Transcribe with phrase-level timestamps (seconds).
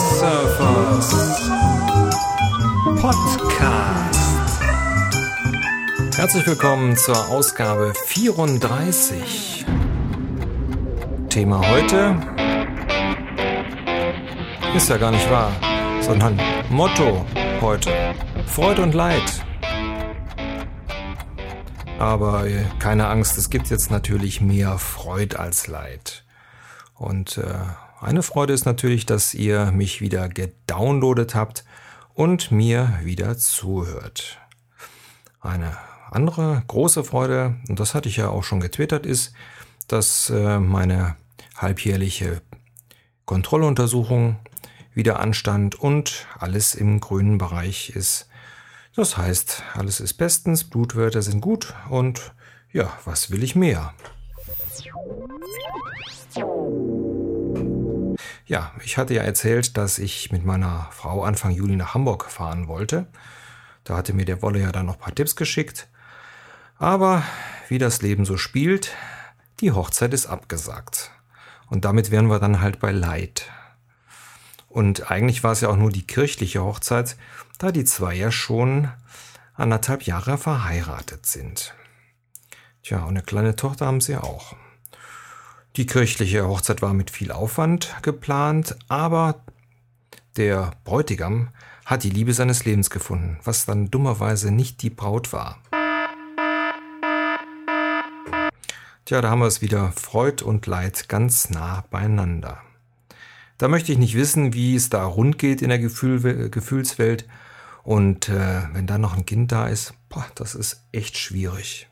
[0.00, 1.10] Surfers
[3.02, 4.62] Podcast.
[6.16, 9.66] Herzlich willkommen zur Ausgabe 34.
[11.28, 12.16] Thema heute
[14.74, 15.52] ist ja gar nicht wahr,
[16.00, 17.26] sondern Motto
[17.60, 18.14] heute.
[18.46, 19.44] Freude und Leid.
[21.98, 26.24] Aber äh, keine Angst, es gibt jetzt natürlich mehr Freud als Leid.
[26.94, 27.52] Und äh,
[28.00, 31.64] eine Freude ist natürlich, dass ihr mich wieder gedownloadet habt
[32.14, 34.38] und mir wieder zuhört.
[35.40, 35.76] Eine
[36.10, 39.32] andere große Freude, und das hatte ich ja auch schon getwittert, ist,
[39.86, 41.16] dass äh, meine
[41.56, 42.42] halbjährliche
[43.26, 44.38] Kontrolluntersuchung
[44.94, 48.28] wieder anstand und alles im grünen Bereich ist.
[48.96, 52.34] Das heißt, alles ist bestens, Blutwerte sind gut und
[52.72, 53.94] ja, was will ich mehr?
[58.50, 62.66] Ja, ich hatte ja erzählt, dass ich mit meiner Frau Anfang Juli nach Hamburg fahren
[62.66, 63.06] wollte.
[63.84, 65.86] Da hatte mir der Wolle ja dann noch ein paar Tipps geschickt.
[66.76, 67.22] Aber
[67.68, 68.90] wie das Leben so spielt,
[69.60, 71.12] die Hochzeit ist abgesagt.
[71.68, 73.48] Und damit wären wir dann halt bei Leid.
[74.68, 77.16] Und eigentlich war es ja auch nur die kirchliche Hochzeit,
[77.58, 78.88] da die zwei ja schon
[79.54, 81.72] anderthalb Jahre verheiratet sind.
[82.82, 84.56] Tja, und eine kleine Tochter haben sie auch.
[85.76, 89.44] Die kirchliche Hochzeit war mit viel Aufwand geplant, aber
[90.36, 91.50] der Bräutigam
[91.86, 95.58] hat die Liebe seines Lebens gefunden, was dann dummerweise nicht die Braut war.
[99.04, 102.60] Tja, da haben wir es wieder, Freud und Leid ganz nah beieinander.
[103.58, 107.26] Da möchte ich nicht wissen, wie es da rund geht in der Gefühl, Gefühlswelt.
[107.82, 111.89] Und äh, wenn da noch ein Kind da ist, boah, das ist echt schwierig.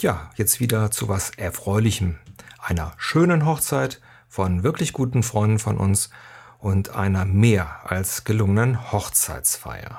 [0.00, 2.18] Ja, jetzt wieder zu was Erfreulichem.
[2.60, 6.10] Einer schönen Hochzeit von wirklich guten Freunden von uns
[6.60, 9.98] und einer mehr als gelungenen Hochzeitsfeier.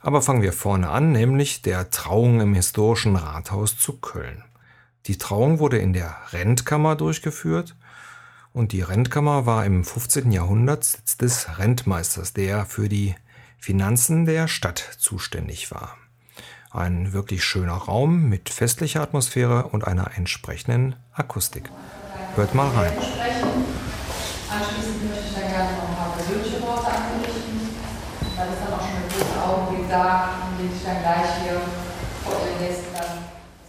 [0.00, 4.42] Aber fangen wir vorne an, nämlich der Trauung im historischen Rathaus zu Köln.
[5.06, 7.76] Die Trauung wurde in der Rentkammer durchgeführt
[8.52, 10.32] und die Rentkammer war im 15.
[10.32, 13.14] Jahrhundert Sitz des Rentmeisters, der für die
[13.56, 15.96] Finanzen der Stadt zuständig war.
[16.74, 21.70] Ein wirklich schöner Raum mit festlicher Atmosphäre und einer entsprechenden Akustik.
[22.34, 22.92] Hört mal rein.
[24.50, 27.76] Anschließend möchte ich dann gerne noch ein paar persönliche Worte ankündigen.
[28.36, 31.60] Dann ist dann auch schon ein großer Augenblick da, in dem ich dann gleich hier
[32.24, 33.18] vor Ihren Gästen dann.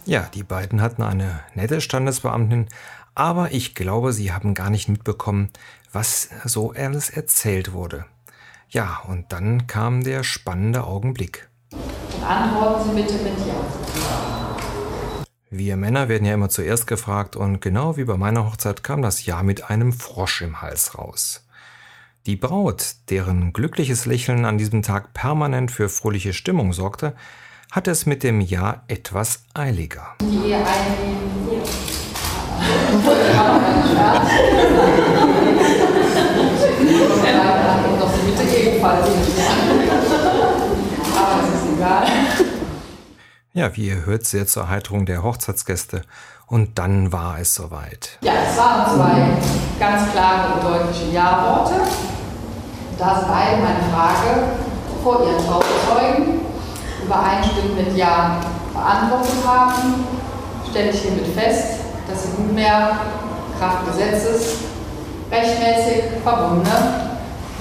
[0.04, 2.66] Ja, die beiden hatten eine nette Standesbeamtin,
[3.14, 5.50] aber ich glaube, sie haben gar nicht mitbekommen,
[5.92, 8.04] was so alles erzählt wurde.
[8.68, 11.45] Ja, und dann kam der spannende Augenblick.
[12.26, 13.54] Antworten Sie bitte mit Ja.
[15.48, 19.26] Wir Männer werden ja immer zuerst gefragt und genau wie bei meiner Hochzeit kam das
[19.26, 21.46] Ja mit einem Frosch im Hals raus.
[22.26, 27.14] Die Braut, deren glückliches Lächeln an diesem Tag permanent für fröhliche Stimmung sorgte,
[27.70, 30.16] hat es mit dem Ja etwas eiliger.
[30.20, 30.56] Die
[38.26, 39.06] Mitte ebenfalls.
[41.86, 42.06] Egal.
[43.52, 46.02] Ja, wie ihr hört, sehr zur Erheiterung der Hochzeitsgäste.
[46.46, 48.18] Und dann war es soweit.
[48.20, 51.74] Ja, es waren zwei ganz klare und deutliche Ja-Worte.
[52.98, 54.44] Da Sie beide meine Frage
[55.02, 56.40] vor Ihren Trauzeugen
[57.04, 58.40] übereinstimmend mit Ja
[58.72, 60.04] beantwortet haben,
[60.70, 62.98] stelle ich hiermit fest, dass Sie nunmehr
[63.58, 64.58] Kraft Gesetzes
[65.30, 67.18] rechtmäßig verbundene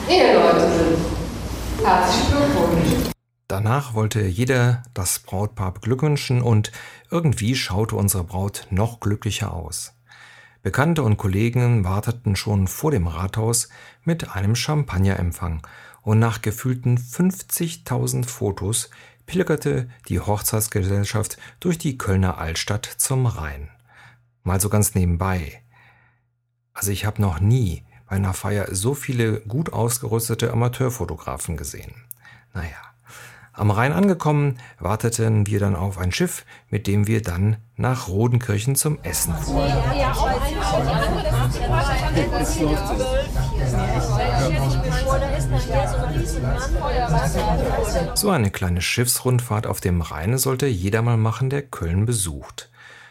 [0.08, 1.86] Eheleute sind.
[1.86, 3.15] Herzlichen Glückwunsch!
[3.48, 6.72] Danach wollte jeder das Brautpaar beglückwünschen und
[7.12, 9.94] irgendwie schaute unsere Braut noch glücklicher aus.
[10.64, 13.70] Bekannte und Kollegen warteten schon vor dem Rathaus
[14.04, 15.62] mit einem Champagnerempfang
[16.02, 18.90] und nach gefühlten 50.000 Fotos
[19.28, 23.70] pilgerte die Hochzeitsgesellschaft durch die Kölner Altstadt zum Rhein.
[24.42, 25.62] Mal so ganz nebenbei.
[26.74, 31.94] Also ich habe noch nie bei einer Feier so viele gut ausgerüstete Amateurfotografen gesehen.
[32.56, 32.95] Naja.
[33.58, 38.76] Am Rhein angekommen, warteten wir dann auf ein Schiff, mit dem wir dann nach Rodenkirchen
[38.76, 39.72] zum Essen fuhren.
[48.16, 52.70] So eine kleine Schiffsrundfahrt auf dem Rhein sollte jeder mal machen, der Köln besucht.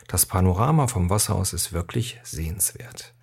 [0.08, 3.14] Das Panorama vom Wasser aus ist wirklich sehenswert.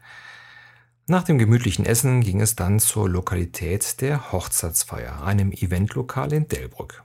[1.06, 7.03] Nach dem gemütlichen Essen ging es dann zur Lokalität der Hochzeitsfeier, einem Eventlokal in Delbrück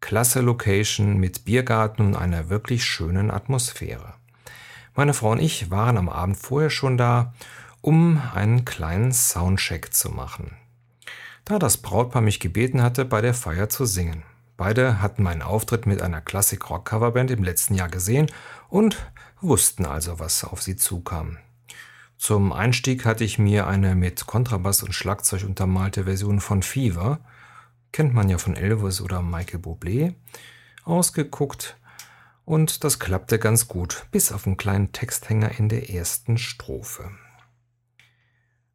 [0.00, 4.14] klasse Location mit Biergarten und einer wirklich schönen Atmosphäre.
[4.94, 7.32] Meine Frau und ich waren am Abend vorher schon da
[7.86, 10.56] um einen kleinen Soundcheck zu machen.
[11.44, 14.24] Da das Brautpaar mich gebeten hatte, bei der Feier zu singen.
[14.56, 18.26] Beide hatten meinen Auftritt mit einer Klassik-Rock-Coverband im letzten Jahr gesehen
[18.68, 18.96] und
[19.40, 21.38] wussten also, was auf sie zukam.
[22.18, 27.20] Zum Einstieg hatte ich mir eine mit Kontrabass und Schlagzeug untermalte Version von Fever,
[27.92, 30.14] kennt man ja von Elvis oder Michael Bublé,
[30.84, 31.76] ausgeguckt
[32.44, 37.10] und das klappte ganz gut, bis auf einen kleinen Texthänger in der ersten Strophe.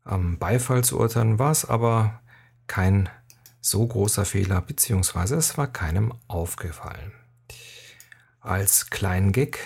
[0.04, 2.22] Am Beifall zu urteilen war es aber
[2.68, 3.10] kein
[3.62, 7.14] so großer Fehler, beziehungsweise es war keinem aufgefallen.
[8.40, 9.60] Als kleinen Gag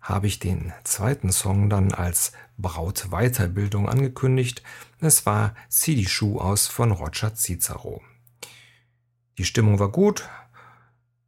[0.00, 4.62] habe ich den zweiten Song dann als Brautweiterbildung angekündigt.
[5.00, 5.54] Es war
[5.84, 8.02] die Schuh aus von Roger Cicero.
[9.38, 10.28] Die Stimmung war gut,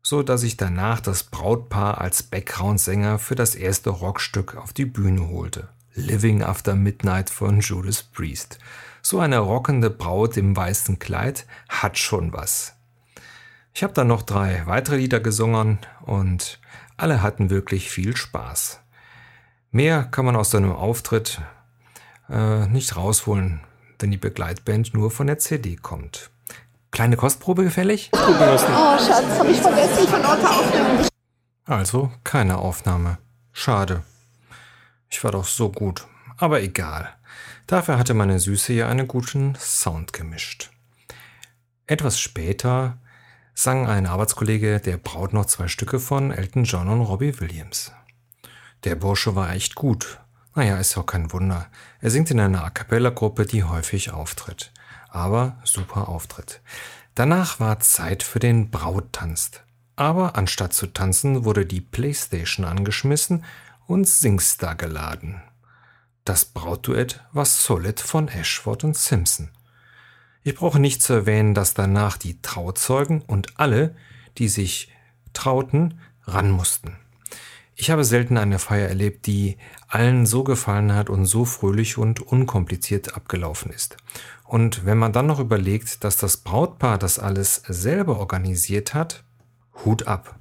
[0.03, 5.29] so dass ich danach das Brautpaar als Background-Sänger für das erste Rockstück auf die Bühne
[5.29, 5.69] holte.
[5.95, 8.59] Living After Midnight von Judas Priest.
[9.01, 12.75] So eine rockende Braut im weißen Kleid hat schon was.
[13.75, 16.61] Ich habe dann noch drei weitere Lieder gesungen und
[16.97, 18.81] alle hatten wirklich viel Spaß.
[19.71, 21.41] Mehr kann man aus so einem Auftritt
[22.29, 23.61] äh, nicht rausholen,
[24.01, 26.31] wenn die Begleitband nur von der CD kommt.
[26.91, 28.11] Kleine Kostprobe gefällig?
[28.13, 31.09] Oh, Schatz, hab ich vergessen, von Ort aufnehmen.
[31.65, 33.19] Also keine Aufnahme.
[33.53, 34.03] Schade.
[35.09, 36.07] Ich war doch so gut.
[36.37, 37.09] Aber egal.
[37.67, 40.71] Dafür hatte meine Süße ja einen guten Sound gemischt.
[41.87, 42.99] Etwas später
[43.55, 47.93] sang ein Arbeitskollege der Braut noch zwei Stücke von Elton John und Robbie Williams.
[48.85, 50.19] Der Bursche war echt gut.
[50.55, 51.67] Naja, ist auch kein Wunder.
[52.01, 54.73] Er singt in einer A Cappella-Gruppe, die häufig auftritt.
[55.11, 56.61] Aber super Auftritt.
[57.15, 59.51] Danach war Zeit für den Brauttanz.
[59.97, 63.45] Aber anstatt zu tanzen, wurde die Playstation angeschmissen
[63.87, 65.43] und Singstar geladen.
[66.25, 69.51] Das Brautduett war Solid von Ashford und Simpson.
[70.43, 73.95] Ich brauche nicht zu erwähnen, dass danach die Trauzeugen und alle,
[74.39, 74.93] die sich
[75.33, 76.97] trauten, ran mussten.
[77.75, 79.57] Ich habe selten eine Feier erlebt, die
[79.89, 83.97] allen so gefallen hat und so fröhlich und unkompliziert abgelaufen ist.
[84.51, 89.23] Und wenn man dann noch überlegt, dass das Brautpaar das alles selber organisiert hat,
[89.85, 90.41] Hut ab.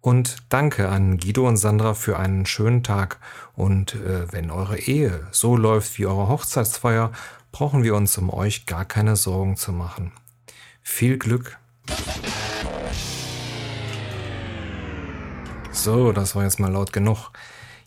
[0.00, 3.20] Und danke an Guido und Sandra für einen schönen Tag.
[3.54, 7.12] Und äh, wenn eure Ehe so läuft wie eure Hochzeitsfeier,
[7.52, 10.10] brauchen wir uns um euch gar keine Sorgen zu machen.
[10.82, 11.56] Viel Glück!
[15.70, 17.30] So, das war jetzt mal laut genug.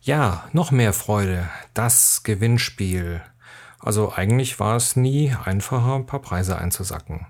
[0.00, 1.50] Ja, noch mehr Freude.
[1.74, 3.20] Das Gewinnspiel.
[3.80, 7.26] Also eigentlich war es nie einfacher, ein paar Preise einzusacken.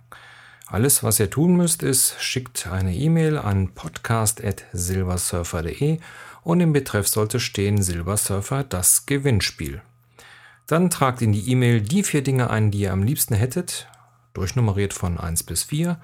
[0.66, 5.98] Alles, was ihr tun müsst, ist, schickt eine E-Mail an podcast.silversurfer.de
[6.42, 9.80] und im Betreff sollte stehen Silversurfer das Gewinnspiel.
[10.66, 13.88] Dann tragt in die E-Mail die vier Dinge ein, die ihr am liebsten hättet,
[14.34, 15.98] durchnummeriert von 1 bis 4.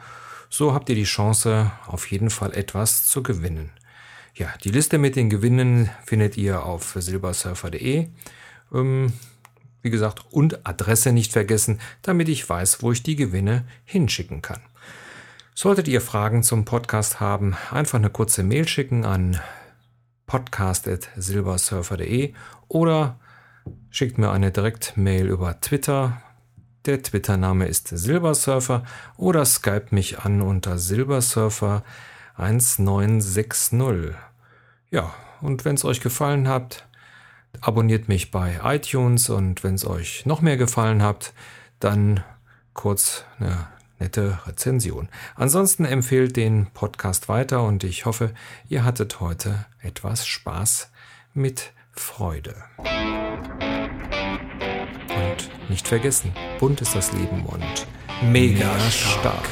[0.50, 3.70] So habt ihr die Chance, auf jeden Fall etwas zu gewinnen.
[4.34, 8.08] Ja, die Liste mit den Gewinnen findet ihr auf silbersurfer.de.
[8.74, 9.12] Ähm,
[9.86, 14.60] wie gesagt, und Adresse nicht vergessen, damit ich weiß, wo ich die Gewinne hinschicken kann.
[15.54, 19.40] Solltet ihr Fragen zum Podcast haben, einfach eine kurze Mail schicken an
[20.26, 22.34] podcast.silbersurfer.de
[22.68, 23.18] oder
[23.90, 26.22] Schickt mir eine Direktmail über Twitter.
[26.84, 28.84] Der Twitter-Name ist Silbersurfer
[29.16, 31.82] oder Skype mich an unter Silbersurfer
[32.36, 34.14] 1960.
[34.90, 36.86] Ja, und wenn es euch gefallen hat,
[37.60, 41.32] abonniert mich bei iTunes und wenn es euch noch mehr gefallen hat,
[41.80, 42.22] dann
[42.74, 45.08] kurz eine nette Rezension.
[45.34, 48.32] Ansonsten empfehlt den Podcast weiter und ich hoffe,
[48.68, 50.90] ihr hattet heute etwas Spaß
[51.34, 52.54] mit Freude.
[55.08, 57.86] Und nicht vergessen, bunt ist das Leben und
[58.22, 59.48] mega stark.